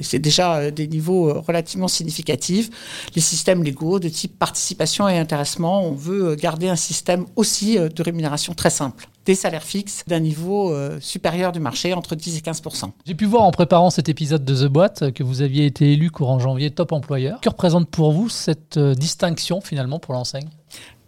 c'est 0.00 0.18
déjà 0.18 0.70
des 0.70 0.88
niveaux 0.88 1.42
relativement 1.42 1.88
significatifs, 1.88 2.70
les 3.14 3.20
systèmes 3.20 3.62
légaux 3.62 3.98
de 3.98 4.08
type 4.08 4.38
participation 4.38 5.06
et 5.06 5.18
intéressement. 5.18 5.84
On 5.84 5.92
veut 5.92 6.34
garder 6.34 6.68
un 6.68 6.76
système 6.76 7.26
aussi 7.36 7.76
de 7.76 8.02
rémunération 8.02 8.54
très 8.54 8.70
simple 8.70 9.08
des 9.30 9.36
salaires 9.36 9.62
fixes 9.62 10.02
d'un 10.08 10.18
niveau 10.18 10.72
euh, 10.72 10.98
supérieur 11.00 11.52
du 11.52 11.60
marché, 11.60 11.94
entre 11.94 12.16
10 12.16 12.38
et 12.38 12.40
15% 12.40 12.90
J'ai 13.06 13.14
pu 13.14 13.26
voir 13.26 13.42
en 13.44 13.52
préparant 13.52 13.88
cet 13.88 14.08
épisode 14.08 14.44
de 14.44 14.66
The 14.66 14.68
Boîte 14.68 15.12
que 15.12 15.22
vous 15.22 15.40
aviez 15.40 15.66
été 15.66 15.92
élu 15.92 16.10
courant 16.10 16.40
janvier 16.40 16.72
top 16.72 16.90
employeur. 16.90 17.40
Que 17.40 17.48
représente 17.48 17.88
pour 17.88 18.10
vous 18.10 18.28
cette 18.28 18.76
euh, 18.76 18.92
distinction 18.92 19.60
finalement 19.60 20.00
pour 20.00 20.14
l'enseigne? 20.14 20.48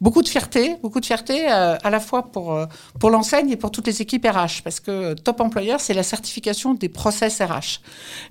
Beaucoup 0.00 0.22
de 0.22 0.28
fierté, 0.28 0.76
beaucoup 0.82 1.00
de 1.00 1.04
fierté 1.04 1.50
euh, 1.50 1.76
à 1.82 1.90
la 1.90 1.98
fois 1.98 2.30
pour, 2.30 2.56
pour 3.00 3.10
l'enseigne 3.10 3.50
et 3.50 3.56
pour 3.56 3.72
toutes 3.72 3.88
les 3.88 4.00
équipes 4.02 4.24
RH, 4.24 4.62
parce 4.62 4.78
que 4.78 5.14
Top 5.14 5.40
Employeur, 5.40 5.80
c'est 5.80 5.94
la 5.94 6.04
certification 6.04 6.74
des 6.74 6.88
process 6.88 7.40
RH. 7.40 7.80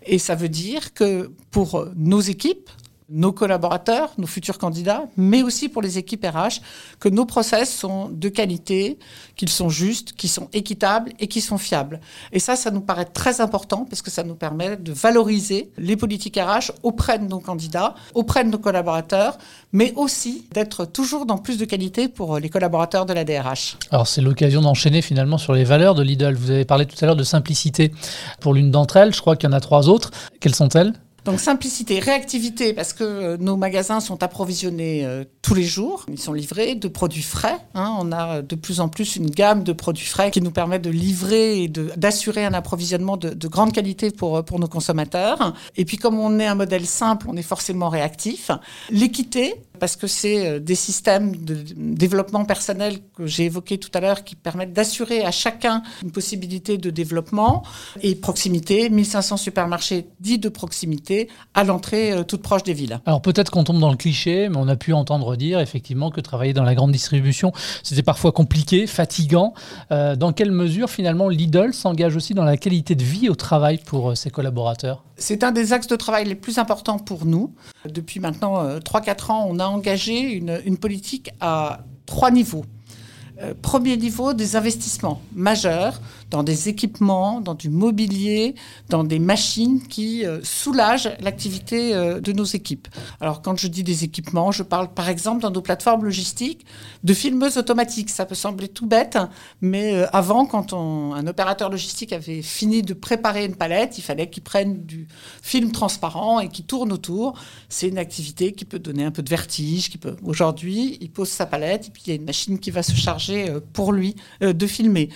Et 0.05 0.19
ça 0.19 0.36
veut 0.36 0.50
dire 0.50 0.93
que 0.93 1.33
pour 1.50 1.86
nos 1.98 2.21
équipes, 2.21 2.69
nos 3.12 3.32
collaborateurs, 3.32 4.12
nos 4.18 4.27
futurs 4.27 4.58
candidats, 4.58 5.03
mais 5.18 5.44
aussi 5.44 5.70
pour 5.70 5.82
les 5.82 5.98
équipes 5.98 6.25
RH, 6.25 6.62
que 7.00 7.10
nos 7.10 7.25
process 7.25 7.74
sont 7.75 8.10
de 8.10 8.30
qualité, 8.30 8.98
qu'ils 9.36 9.50
sont 9.50 9.70
justes, 9.70 10.13
qu'ils 10.13 10.30
sont 10.30 10.50
équitables 10.53 11.12
et 11.20 11.27
qu'ils 11.27 11.41
sont 11.41 11.58
fiables. 11.58 12.00
Et 12.32 12.39
ça, 12.39 12.56
ça 12.56 12.72
nous 12.72 12.82
paraît 12.82 13.06
très 13.06 13.41
important 13.41 13.86
parce 13.89 14.01
que 14.01 14.12
ça 14.12 14.24
nous 14.24 14.36
permet 14.36 14.77
de 14.77 14.91
valoriser 14.91 15.72
les 15.77 15.98
politiques 15.98 16.38
RH 16.38 16.72
auprès 16.84 17.20
de 17.20 17.25
nos 17.25 17.39
candidats, 17.39 17.96
auprès 18.13 18.44
de 18.44 18.50
nos 18.50 18.60
collaborateurs, 18.60 19.38
mais 19.74 19.94
aussi 19.96 20.46
d'être 20.53 20.86
toujours 20.86 21.25
dans 21.25 21.38
plus 21.38 21.58
de 21.58 21.65
qualité 21.65 22.08
pour 22.08 22.39
les 22.39 22.50
collaborateurs 22.50 23.06
de 23.06 23.13
la 23.13 23.24
DRH. 23.24 23.77
Alors 23.91 24.08
c'est 24.08 24.22
l'occasion 24.22 24.62
d'enchaîner 24.62 25.01
finalement 25.01 25.38
sur 25.38 25.53
les 25.53 25.63
valeurs 25.63 25.96
de 25.96 26.03
Lidl. 26.03 26.36
Vous 26.36 26.51
avez 26.51 26.65
parlé 26.65 26.86
tout 26.86 26.96
à 27.01 27.06
l'heure 27.06 27.15
de 27.15 27.24
simplicité 27.24 27.91
pour 28.39 28.53
l'une 28.53 28.72
d'entre 28.72 28.98
elles, 28.98 29.13
je 29.13 29.22
crois 29.22 29.36
qu'il 29.36 29.50
y 29.50 29.53
en 29.53 29.56
a 29.56 29.60
trois 29.60 29.89
autres. 29.89 30.12
Quelles 30.39 30.56
sont-elles? 30.56 30.94
Donc 31.24 31.40
simplicité, 31.40 32.00
réactivité, 32.00 32.74
parce 32.74 32.94
que 32.94 33.04
euh, 33.04 33.38
nos 33.38 33.56
magasins 33.56 34.00
sont 34.00 34.24
approvisionnés 34.24 35.06
euh, 35.06 35.24
tous 35.44 35.54
les 35.54 35.63
jours, 35.63 36.06
ils 36.12 36.20
sont 36.20 36.34
livrés 36.34 36.74
de 36.74 36.88
produits 36.88 37.22
frais. 37.22 37.58
Hein. 37.75 37.96
on 38.00 38.12
a 38.12 38.42
de 38.42 38.56
plus 38.56 38.80
en 38.80 38.90
plus 38.90 39.18
une 39.18 39.30
gamme 39.30 39.63
de 39.63 39.72
produits 39.72 40.06
frais 40.06 40.32
qui 40.32 40.42
nous 40.42 40.51
permet 40.51 40.80
de 40.80 40.90
livrer 40.90 41.63
et 41.63 41.68
d'assurer 41.68 42.44
un 42.44 42.54
approvisionnement 42.54 43.18
de, 43.18 43.30
de, 43.30 43.48
grande 43.48 43.72
qualité 43.72 44.10
pour, 44.10 44.38
euh, 44.38 44.42
pour 44.42 44.60
nos 44.60 44.68
consommateurs. 44.68 45.54
Et 45.75 45.86
puis 45.86 45.98
comme 45.98 46.18
on 46.18 46.40
est 46.40 46.48
un 46.48 46.56
modèle 46.56 46.88
simple, 46.88 47.28
on 47.30 47.38
est 47.38 47.44
forcément 47.44 47.90
réactif. 47.90 48.50
L'équité, 48.90 49.62
parce 49.81 49.95
que 49.95 50.05
c'est 50.05 50.45
euh, 50.45 50.59
des 50.59 50.75
systèmes 50.75 51.35
de 51.35 51.57
développement 51.75 52.45
personnel 52.45 53.00
que 53.15 53.25
j'ai 53.25 53.45
évoqués 53.45 53.79
tout 53.79 53.89
à 53.95 54.00
l'heure 54.00 54.23
qui 54.23 54.35
permettent 54.35 54.73
d'assurer 54.73 55.23
à 55.23 55.31
chacun 55.31 55.81
une 56.03 56.11
possibilité 56.11 56.77
de 56.77 56.91
développement 56.91 57.63
et 58.03 58.13
proximité, 58.13 58.91
1500 58.91 59.38
supermarchés 59.38 60.05
dits 60.19 60.38
de 60.38 60.50
proximité 60.50 61.29
à 61.55 61.63
l'entrée 61.63 62.11
euh, 62.11 62.23
toute 62.23 62.43
proche 62.43 62.61
des 62.61 62.73
villes. 62.73 63.00
Alors 63.07 63.23
peut-être 63.23 63.50
qu'on 63.50 63.63
tombe 63.63 63.79
dans 63.79 63.89
le 63.89 63.97
cliché, 63.97 64.50
mais 64.50 64.57
on 64.57 64.67
a 64.67 64.75
pu 64.75 64.93
entendre 64.93 65.35
dire 65.35 65.59
effectivement 65.59 66.11
que 66.11 66.21
travailler 66.21 66.53
dans 66.53 66.63
la 66.63 66.75
grande 66.75 66.91
distribution, 66.91 67.51
c'était 67.81 68.03
parfois 68.03 68.31
compliqué, 68.31 68.85
fatigant. 68.85 69.55
Euh, 69.91 70.15
dans 70.15 70.31
quelle 70.31 70.51
mesure 70.51 70.91
finalement 70.91 71.27
Lidl 71.27 71.73
s'engage 71.73 72.15
aussi 72.15 72.35
dans 72.35 72.45
la 72.45 72.55
qualité 72.55 72.93
de 72.93 73.03
vie 73.03 73.29
au 73.29 73.35
travail 73.35 73.79
pour 73.83 74.15
ses 74.15 74.29
collaborateurs? 74.29 75.03
C'est 75.22 75.44
un 75.44 75.51
des 75.51 75.72
axes 75.72 75.88
de 75.88 75.96
travail 75.96 76.25
les 76.25 76.36
plus 76.36 76.58
importants 76.58 76.98
pour 76.98 77.25
nous. 77.25 77.54
Depuis 77.86 78.20
maintenant 78.20 78.80
3-4 78.80 79.32
ans, 79.32 79.46
on 79.48 79.60
a 79.60 79.66
engagé 79.66 80.20
une, 80.34 80.78
politique 80.78 81.30
à 81.40 81.86
trois 82.08 82.32
niveaux. 82.32 82.66
Euh, 83.41 83.53
premier 83.62 83.98
niveau, 83.98 84.33
des 84.33 84.55
investissements 84.55 85.21
majeurs 85.33 86.00
dans 86.31 86.43
des 86.43 86.69
équipements, 86.69 87.41
dans 87.41 87.53
du 87.53 87.69
mobilier, 87.69 88.55
dans 88.89 89.03
des 89.03 89.19
machines 89.19 89.86
qui 89.88 90.25
euh, 90.25 90.39
soulagent 90.43 91.12
l'activité 91.19 91.93
euh, 91.93 92.19
de 92.21 92.31
nos 92.31 92.45
équipes. 92.45 92.88
Alors 93.19 93.41
quand 93.41 93.57
je 93.60 93.67
dis 93.67 93.83
des 93.83 94.05
équipements, 94.05 94.51
je 94.51 94.63
parle 94.63 94.93
par 94.93 95.10
exemple 95.10 95.41
dans 95.41 95.51
nos 95.51 95.62
plateformes 95.62 96.05
logistiques 96.05 96.65
de 97.03 97.13
filmeuses 97.13 97.57
automatiques. 97.57 98.10
Ça 98.10 98.25
peut 98.25 98.36
sembler 98.36 98.69
tout 98.69 98.88
bête, 98.88 99.17
mais 99.60 99.93
euh, 99.93 100.07
avant, 100.13 100.45
quand 100.45 100.74
un 100.74 101.27
opérateur 101.27 101.69
logistique 101.69 102.13
avait 102.13 102.41
fini 102.41 102.81
de 102.81 102.93
préparer 102.93 103.43
une 103.45 103.55
palette, 103.55 103.98
il 103.98 104.01
fallait 104.01 104.29
qu'il 104.29 104.43
prenne 104.43 104.86
du 104.86 105.07
film 105.41 105.71
transparent 105.71 106.39
et 106.39 106.48
qu'il 106.48 106.65
tourne 106.65 106.93
autour. 106.93 107.38
C'est 107.67 107.89
une 107.89 107.98
activité 107.98 108.53
qui 108.53 108.63
peut 108.63 108.79
donner 108.79 109.03
un 109.03 109.12
peu 109.12 109.21
de 109.21 109.29
vertige. 109.29 109.91
Peut... 110.00 110.15
Aujourd'hui, 110.24 110.98
il 111.01 111.12
pose 111.12 111.27
sa 111.27 111.45
palette 111.45 111.88
et 111.88 111.91
puis 111.91 112.03
il 112.05 112.10
y 112.10 112.13
a 112.13 112.15
une 112.15 112.25
machine 112.25 112.57
qui 112.57 112.71
va 112.71 112.83
se 112.83 112.95
charger 112.95 113.30
pour 113.73 113.93
lui 113.93 114.15
de 114.41 114.67
filmer. 114.67 115.09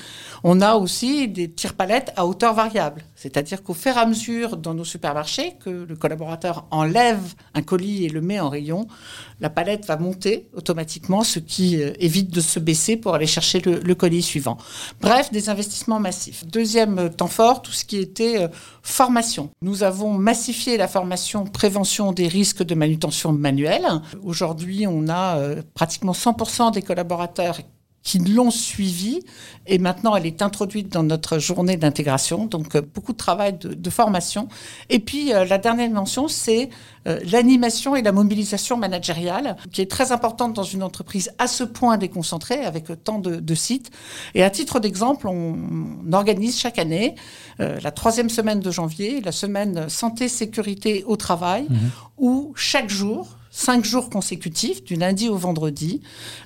On 0.43 0.61
a 0.61 0.75
aussi 0.75 1.27
des 1.27 1.49
tire-palettes 1.49 2.13
à 2.15 2.25
hauteur 2.25 2.53
variable. 2.53 3.03
C'est-à-dire 3.15 3.63
qu'au 3.63 3.73
fur 3.73 3.95
et 3.97 3.99
à 3.99 4.05
mesure 4.05 4.57
dans 4.57 4.73
nos 4.73 4.85
supermarchés, 4.85 5.55
que 5.63 5.69
le 5.69 5.95
collaborateur 5.95 6.67
enlève 6.69 7.33
un 7.53 7.61
colis 7.61 8.05
et 8.05 8.09
le 8.09 8.21
met 8.21 8.39
en 8.39 8.49
rayon, 8.49 8.87
la 9.39 9.49
palette 9.49 9.85
va 9.85 9.97
monter 9.97 10.47
automatiquement, 10.53 11.23
ce 11.23 11.39
qui 11.39 11.81
euh, 11.81 11.93
évite 11.99 12.29
de 12.29 12.41
se 12.41 12.59
baisser 12.59 12.97
pour 12.97 13.15
aller 13.15 13.27
chercher 13.27 13.59
le, 13.59 13.95
colis 13.95 14.21
suivant. 14.21 14.57
Bref, 15.01 15.31
des 15.31 15.49
investissements 15.49 15.99
massifs. 15.99 16.45
Deuxième 16.45 16.99
euh, 16.99 17.09
temps 17.09 17.27
fort, 17.27 17.61
tout 17.61 17.71
ce 17.71 17.85
qui 17.85 17.97
était 17.97 18.43
euh, 18.43 18.47
formation. 18.81 19.49
Nous 19.61 19.83
avons 19.83 20.13
massifié 20.13 20.77
la 20.77 20.87
formation 20.87 21.45
prévention 21.45 22.11
des 22.11 22.27
risques 22.27 22.63
de 22.63 22.75
manutention 22.75 23.31
manuelle. 23.31 23.87
Aujourd'hui, 24.23 24.85
on 24.87 25.09
a 25.09 25.39
pratiquement 25.73 26.11
100% 26.11 26.71
des 26.71 26.81
collaborateurs 26.81 27.57
qui 28.05 28.19
l'ont 28.19 28.51
suivie 28.51 29.21
et 29.65 29.79
maintenant 29.79 30.15
elle 30.15 30.27
est 30.27 30.43
introduite 30.43 30.89
dans 30.89 31.03
notre 31.03 31.39
journée 31.39 31.75
d'intégration. 31.75 32.45
Donc 32.45 32.75
euh, 32.75 32.81
beaucoup 32.81 33.11
de 33.11 33.17
travail 33.17 33.57
de, 33.57 33.89
formation. 33.89 34.47
Et 34.89 34.99
puis 34.99 35.33
euh, 35.33 35.43
la 35.43 35.57
dernière 35.57 35.89
mention, 35.89 36.27
c'est 36.27 36.69
euh, 37.07 37.19
l'animation 37.31 37.95
et 37.95 38.03
la 38.03 38.11
mobilisation 38.11 38.77
managériale, 38.77 39.57
qui 39.71 39.81
est 39.81 39.89
très 39.89 40.11
importante 40.11 40.53
dans 40.53 40.63
une 40.63 40.83
entreprise 40.83 41.31
à 41.39 41.47
ce 41.47 41.63
point 41.63 41.97
déconcentrée 41.97 42.63
avec 42.63 42.85
tant 43.03 43.17
de, 43.17 43.55
sites. 43.55 43.89
Et 44.35 44.43
à 44.43 44.51
titre 44.51 44.79
d'exemple, 44.79 45.27
on, 45.27 45.55
organise 46.13 46.59
chaque 46.59 46.77
année 46.77 47.15
la 47.57 47.91
troisième 47.91 48.29
semaine 48.29 48.59
de 48.59 48.69
janvier, 48.69 49.21
la 49.21 49.31
semaine 49.31 49.89
santé 49.89 50.29
sécurité 50.29 51.03
au 51.07 51.15
travail, 51.15 51.63
mmh. 51.63 51.75
où 52.17 52.53
chaque 52.55 52.89
jour 52.89 53.35
cinq 53.55 53.85
jours 53.85 54.09
consécutifs, 54.09 54.83
du 54.83 54.95
lundi 54.95 55.29
au 55.29 55.37
vendredi. 55.37 56.01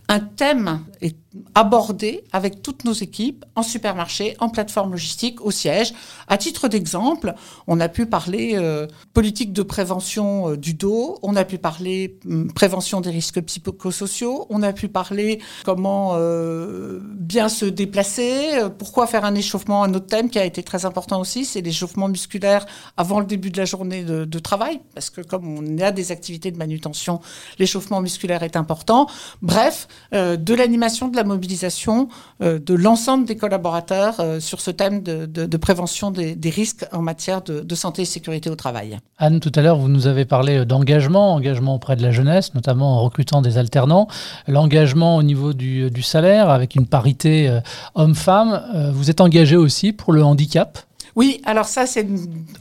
Un 0.08 0.20
thème 0.20 0.86
est 1.01 1.18
abordé 1.55 2.24
avec 2.31 2.62
toutes 2.62 2.86
nos 2.86 2.93
équipes 2.93 3.45
en 3.55 3.63
supermarché, 3.63 4.36
en 4.39 4.50
plateforme 4.50 4.91
logistique, 4.91 5.41
au 5.41 5.51
siège. 5.51 5.93
À 6.27 6.38
titre 6.38 6.67
d'exemple, 6.67 7.33
on 7.67 7.79
a 7.79 7.89
pu 7.89 8.05
parler 8.05 8.53
euh, 8.55 8.88
politique 9.13 9.53
de 9.53 9.62
prévention 9.62 10.51
euh, 10.51 10.57
du 10.57 10.74
dos, 10.74 11.19
on 11.21 11.36
a 11.36 11.45
pu 11.45 11.57
parler 11.57 12.17
hum, 12.25 12.51
prévention 12.51 13.01
des 13.01 13.12
risques 13.12 13.41
psychosociaux, 13.41 14.48
on 14.50 14.63
a 14.63 14.74
pu 14.74 14.88
parler 14.88 15.39
comment 15.65 16.13
euh, 16.15 17.00
bien 17.03 17.50
se 17.50 17.65
déplacer, 17.65 18.62
pourquoi 18.77 19.05
faire 19.05 19.25
un 19.25 19.36
échauffement. 19.36 19.83
Un 19.83 19.93
autre 19.93 20.07
thème 20.07 20.29
qui 20.29 20.39
a 20.39 20.45
été 20.45 20.63
très 20.63 20.86
important 20.86 21.19
aussi, 21.19 21.45
c'est 21.45 21.62
l'échauffement 21.62 22.07
musculaire 22.07 22.65
avant 22.98 23.19
le 23.19 23.25
début 23.25 23.51
de 23.51 23.57
la 23.57 23.65
journée 23.65 24.03
de, 24.03 24.25
de 24.25 24.39
travail, 24.39 24.81
parce 24.95 25.09
que 25.09 25.21
comme 25.21 25.48
on 25.48 25.77
a 25.79 25.91
des 25.91 26.12
activités 26.12 26.51
de 26.51 26.57
manutention, 26.57 27.19
l'échauffement 27.59 28.01
musculaire 28.01 28.43
est 28.43 28.55
important. 28.55 29.07
Bref, 29.41 29.88
euh, 30.13 30.38
de 30.38 30.53
l'animation, 30.53 31.07
de 31.07 31.15
la 31.19 31.25
mobilisation 31.25 32.07
euh, 32.41 32.59
de 32.59 32.73
l'ensemble 32.73 33.25
des 33.25 33.35
collaborateurs 33.35 34.15
euh, 34.19 34.39
sur 34.39 34.61
ce 34.61 34.71
thème 34.71 35.03
de, 35.03 35.57
prévention 35.57 36.11
des, 36.11 36.49
risques 36.49 36.85
en 36.93 37.01
matière 37.01 37.41
de, 37.41 37.75
santé 37.75 38.03
et 38.03 38.05
sécurité 38.05 38.49
au 38.49 38.55
travail. 38.55 38.97
Anne, 39.17 39.39
tout 39.39 39.51
à 39.55 39.61
l'heure, 39.61 39.77
vous 39.77 39.89
nous 39.89 40.07
avez 40.07 40.25
parlé 40.25 40.65
d'engagement, 40.65 41.33
engagement 41.33 41.75
auprès 41.75 41.95
de 41.95 42.01
la 42.01 42.11
jeunesse, 42.11 42.53
notamment 42.55 42.97
en 42.97 43.03
recrutant 43.03 43.41
des 43.41 43.57
alternants, 43.57 44.07
l'engagement 44.47 45.17
au 45.17 45.23
niveau 45.23 45.53
du, 45.53 45.91
du, 45.91 46.01
salaire 46.01 46.49
avec 46.49 46.75
une 46.75 46.88
parité 46.88 47.59
homme-femme. 47.95 48.91
vous 48.93 49.09
êtes 49.09 49.21
engagé 49.21 49.57
aussi 49.57 49.91
pour 49.91 50.13
le 50.13 50.23
handicap? 50.23 50.79
Oui, 51.19 51.41
alors 51.43 51.65
ça, 51.65 51.85
c'est 51.85 52.07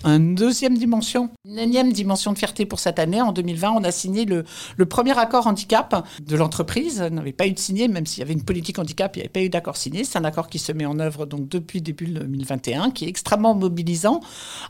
une, 0.04 0.34
deuxième 0.34 0.76
dimension, 0.76 1.30
une 1.44 1.60
énième 1.60 1.92
dimension 1.92 2.32
de 2.32 2.38
fierté 2.38 2.66
pour 2.66 2.80
cette 2.80 2.98
année. 2.98 3.22
En 3.22 3.30
2020, 3.30 3.70
on 3.70 3.84
a 3.84 3.92
signé 3.92 4.24
le, 4.24 4.44
premier 4.86 5.16
accord 5.16 5.46
handicap 5.46 6.04
de 6.20 6.36
l'entreprise. 6.36 7.00
N'avait 7.00 7.30
pas 7.30 7.46
eu 7.46 7.52
de 7.52 7.58
signé, 7.60 7.86
même 7.86 8.04
s'il 8.04 8.18
y 8.18 8.22
avait 8.22 8.32
une 8.32 8.42
politique 8.42 8.80
handicap, 8.80 9.14
il 9.14 9.20
n'y 9.20 9.22
avait 9.22 9.28
pas 9.28 9.42
eu 9.42 9.48
d'accord 9.48 9.76
signé. 9.76 10.02
C'est 10.02 10.18
un 10.18 10.24
accord 10.24 10.48
qui 10.48 10.58
se 10.58 10.72
met 10.72 10.86
en 10.86 10.98
œuvre 10.98 11.24
donc 11.24 11.48
depuis 11.48 11.80
début 11.80 12.06
2021, 12.06 12.90
qui 12.90 13.04
est 13.04 13.08
extrêmement 13.08 13.54
mobilisant. 13.54 14.22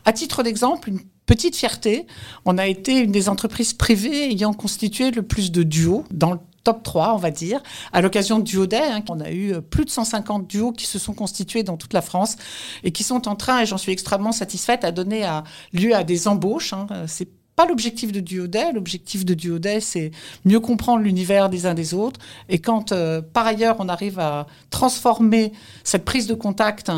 À 0.05 0.13
titre 0.13 0.43
d'exemple, 0.43 0.89
une 0.89 0.99
petite 1.25 1.55
fierté, 1.55 2.05
on 2.45 2.59
a 2.59 2.67
été 2.67 2.95
une 2.99 3.11
des 3.11 3.27
entreprises 3.27 3.73
privées 3.73 4.29
ayant 4.29 4.53
constitué 4.53 5.09
le 5.09 5.23
plus 5.23 5.51
de 5.51 5.63
duos 5.63 6.05
dans 6.11 6.33
le 6.33 6.39
top 6.63 6.83
3, 6.83 7.13
on 7.13 7.17
va 7.17 7.31
dire, 7.31 7.61
à 7.93 8.01
l'occasion 8.01 8.39
de 8.39 8.43
Duo 8.43 8.65
Day. 8.65 8.81
Hein, 8.81 9.01
on 9.09 9.19
a 9.19 9.31
eu 9.31 9.53
euh, 9.53 9.61
plus 9.61 9.85
de 9.85 9.89
150 9.89 10.47
duos 10.47 10.71
qui 10.71 10.85
se 10.85 10.99
sont 10.99 11.13
constitués 11.13 11.63
dans 11.63 11.77
toute 11.77 11.93
la 11.93 12.01
France 12.01 12.35
et 12.83 12.91
qui 12.91 13.03
sont 13.03 13.27
en 13.27 13.35
train, 13.35 13.61
et 13.61 13.65
j'en 13.65 13.77
suis 13.77 13.91
extrêmement 13.91 14.31
satisfaite, 14.31 14.83
à 14.83 14.91
donner 14.91 15.23
à, 15.23 15.43
lieu 15.73 15.95
à 15.95 16.03
des 16.03 16.27
embauches. 16.27 16.73
Hein. 16.73 16.87
C'est 17.07 17.29
pas 17.59 17.65
l'objectif 17.65 18.13
de 18.13 18.21
Duoday. 18.21 18.71
L'objectif 18.73 19.25
de 19.25 19.33
Duoday, 19.33 19.81
c'est 19.81 20.11
mieux 20.45 20.61
comprendre 20.61 21.03
l'univers 21.03 21.49
des 21.49 21.65
uns 21.65 21.73
des 21.73 21.93
autres. 21.93 22.17
Et 22.47 22.59
quand, 22.59 22.93
euh, 22.93 23.21
par 23.21 23.45
ailleurs, 23.45 23.75
on 23.79 23.89
arrive 23.89 24.17
à 24.17 24.47
transformer 24.69 25.51
cette 25.83 26.05
prise 26.05 26.25
de 26.25 26.35
contact 26.35 26.89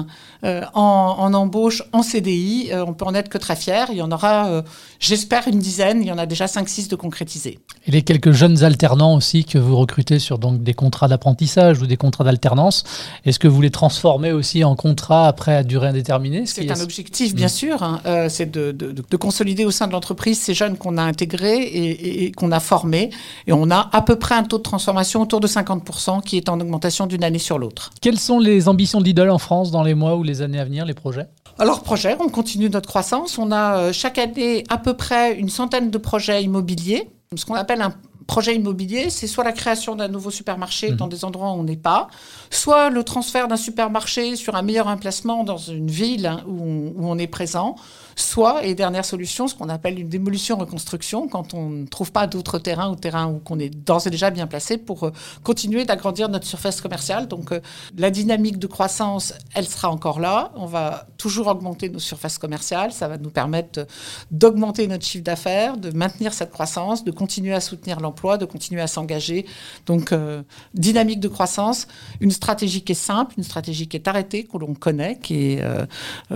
euh, 0.44 0.62
en, 0.76 1.34
embauche, 1.34 1.82
en 1.94 2.04
CDI, 2.04 2.70
euh, 2.74 2.86
on 2.86 2.94
peut 2.94 3.06
en 3.06 3.16
être 3.16 3.30
que 3.30 3.40
très 3.40 3.56
fier. 3.56 3.88
Il 3.90 3.98
y 3.98 4.04
en 4.04 4.12
aura, 4.12 4.62
j'espère, 5.00 5.48
une 5.48 5.58
dizaine. 5.58 6.00
Il 6.04 6.08
y 6.08 6.12
en 6.12 6.20
a 6.20 6.28
déjà 6.28 6.46
5-6 6.46 6.90
de 6.90 6.96
concrétisés. 6.96 7.58
Et 7.88 7.92
les 7.92 8.04
quelques 8.04 8.32
jeunes 8.32 8.64
alternants 8.64 9.16
aussi 9.16 9.46
que 9.46 9.58
vous 9.58 9.76
recrutez 9.76 10.20
sur 10.20 10.38
donc, 10.38 10.62
des 10.62 10.76
contrats 10.76 11.08
d'apprentissage 11.08 11.82
ou 11.82 11.88
des 11.88 11.98
contrats 11.98 12.24
d'alternance, 12.24 12.84
est-ce 13.26 13.40
que 13.40 13.48
vous 13.48 13.62
les 13.62 13.72
transformez 13.72 14.32
aussi 14.32 14.64
en 14.64 14.76
contrats 14.76 15.28
après 15.28 15.56
à 15.56 15.64
durée 15.64 15.88
indéterminée? 15.88 16.46
C'est 16.46 16.70
un 16.70 16.82
objectif, 16.82 17.34
bien 17.34 17.48
mm. 17.48 17.50
sûr. 17.50 17.82
Hein. 17.82 18.30
c'est 18.30 18.52
de, 18.52 18.72
de, 18.72 19.18
consolider 19.18 19.66
au 19.66 19.72
sein 19.72 19.88
de 19.88 19.94
l'entreprise 19.94 20.51
ces 20.52 20.54
jeunes 20.54 20.78
qu'on 20.78 20.98
a 20.98 21.04
intégrés 21.04 21.62
et, 21.62 22.32
qu'on 22.34 22.52
a 22.52 22.60
formés. 22.60 23.10
Et 23.48 23.54
on 23.54 23.72
a 23.72 23.90
à 23.94 24.02
peu 24.02 24.18
près 24.18 24.36
un 24.36 24.44
taux 24.44 24.58
de 24.58 24.64
transformation 24.64 25.22
autour 25.22 25.40
de 25.40 25.48
50% 25.48 26.22
qui 26.22 26.38
est 26.38 26.50
en 26.50 26.60
augmentation 26.60 27.08
d'une 27.08 27.24
année 27.24 27.40
sur 27.40 27.58
l'autre. 27.58 27.92
Quelles 28.02 28.20
sont 28.20 28.40
les 28.40 28.68
ambitions 28.68 29.00
de 29.00 29.06
Lidl 29.06 29.30
en 29.30 29.38
France 29.38 29.72
dans 29.72 29.84
les 29.84 29.94
mois 29.94 30.16
ou 30.18 30.24
les 30.24 30.42
années 30.42 30.60
à 30.60 30.66
venir, 30.66 30.86
les 30.86 30.94
projets? 30.94 31.28
Alors, 31.58 31.84
projet, 31.84 32.18
on 32.20 32.30
continue 32.30 32.70
notre 32.70 32.90
croissance. 32.90 33.38
On 33.38 33.52
a 33.52 33.78
euh, 33.78 33.94
chaque 33.94 34.18
année 34.18 34.64
à 34.70 34.78
peu 34.78 34.94
près 34.94 35.36
une 35.36 35.50
centaine 35.50 35.90
de 35.90 35.98
projets 35.98 36.44
immobiliers, 36.44 37.10
ce 37.36 37.46
qu'on 37.46 37.56
appelle 37.56 37.82
un 37.82 37.94
projet 38.32 38.56
immobilier, 38.56 39.10
c'est 39.10 39.28
soit 39.28 39.44
la 39.44 39.52
création 39.52 39.98
d'un 39.98 40.08
nouveau 40.08 40.32
supermarché 40.32 40.92
mhm. 40.92 40.96
dans 40.96 41.08
des 41.08 41.26
endroits 41.26 41.50
où 41.52 41.56
on 41.56 41.66
n'est 41.66 41.76
pas, 41.76 42.08
soit 42.50 42.90
le 42.90 43.04
transfert 43.04 43.50
d'un 43.50 43.58
supermarché 43.58 44.38
sur 44.38 44.56
un 44.56 44.62
meilleur 44.62 44.88
emplacement 44.88 45.44
dans 45.44 45.58
une 45.58 45.92
ville 45.92 46.28
hein, 46.28 46.42
où, 46.48 46.94
on, 46.98 47.18
est 47.18 47.28
présent, 47.28 47.76
soit, 48.16 48.64
et 48.66 48.74
dernière 48.74 49.04
solution, 49.04 49.50
ce 49.50 49.56
qu'on 49.56 49.68
appelle 49.68 50.00
une 50.00 50.08
démolition-reconstruction, 50.08 51.28
quand 51.28 51.54
on 51.54 51.68
ne 51.68 51.86
trouve 51.86 52.14
pas 52.14 52.26
d'autres 52.26 52.58
terrains 52.58 52.90
ou 52.90 52.96
terrains 52.96 53.28
où 53.28 53.40
qu'on 53.40 53.60
est 53.60 53.70
d'ores 53.70 54.08
et 54.08 54.10
déjà 54.10 54.30
bien 54.30 54.48
placé 54.48 54.78
pour 54.78 55.08
euh, 55.08 55.12
continuer 55.44 55.84
d'agrandir 55.84 56.30
notre 56.30 56.48
surface 56.48 56.80
commerciale. 56.80 57.28
Donc 57.28 57.52
euh, 57.52 57.60
la 57.98 58.12
dynamique 58.12 58.60
de 58.60 58.68
croissance, 58.68 59.34
elle 59.56 59.68
sera 59.68 59.90
encore 59.90 60.22
là. 60.22 60.54
On 60.56 60.68
va 60.68 61.06
toujours 61.18 61.48
augmenter 61.48 61.90
nos 61.90 62.00
surfaces 62.00 62.38
commerciales. 62.38 62.94
Ça 62.94 63.10
va 63.10 63.18
nous 63.18 63.30
permettre 63.30 63.86
d'augmenter 64.32 64.88
notre 64.88 65.06
chiffre 65.06 65.26
d'affaires, 65.26 65.76
de 65.76 65.92
maintenir 65.92 66.32
cette 66.32 66.52
croissance, 66.52 67.04
de 67.04 67.12
continuer 67.12 67.54
à 67.54 67.60
soutenir 67.60 68.00
l'emploi 68.00 68.21
de 68.38 68.46
continuer 68.46 68.82
à 68.82 68.88
s'engager. 68.88 69.46
Donc, 69.86 70.12
euh, 70.12 70.44
dynamique 70.74 71.20
de 71.20 71.28
croissance, 71.28 71.88
une 72.20 72.32
stratégie 72.32 72.82
qui 72.82 72.92
est 72.92 72.96
simple, 72.96 73.34
une 73.38 73.44
stratégie 73.44 73.88
qui 73.88 73.98
est 73.98 74.08
arrêtée, 74.08 74.44
que 74.44 74.58
l'on 74.58 74.74
connaît, 74.74 75.18
qui 75.20 75.54
est 75.54 75.62
euh, 75.62 75.86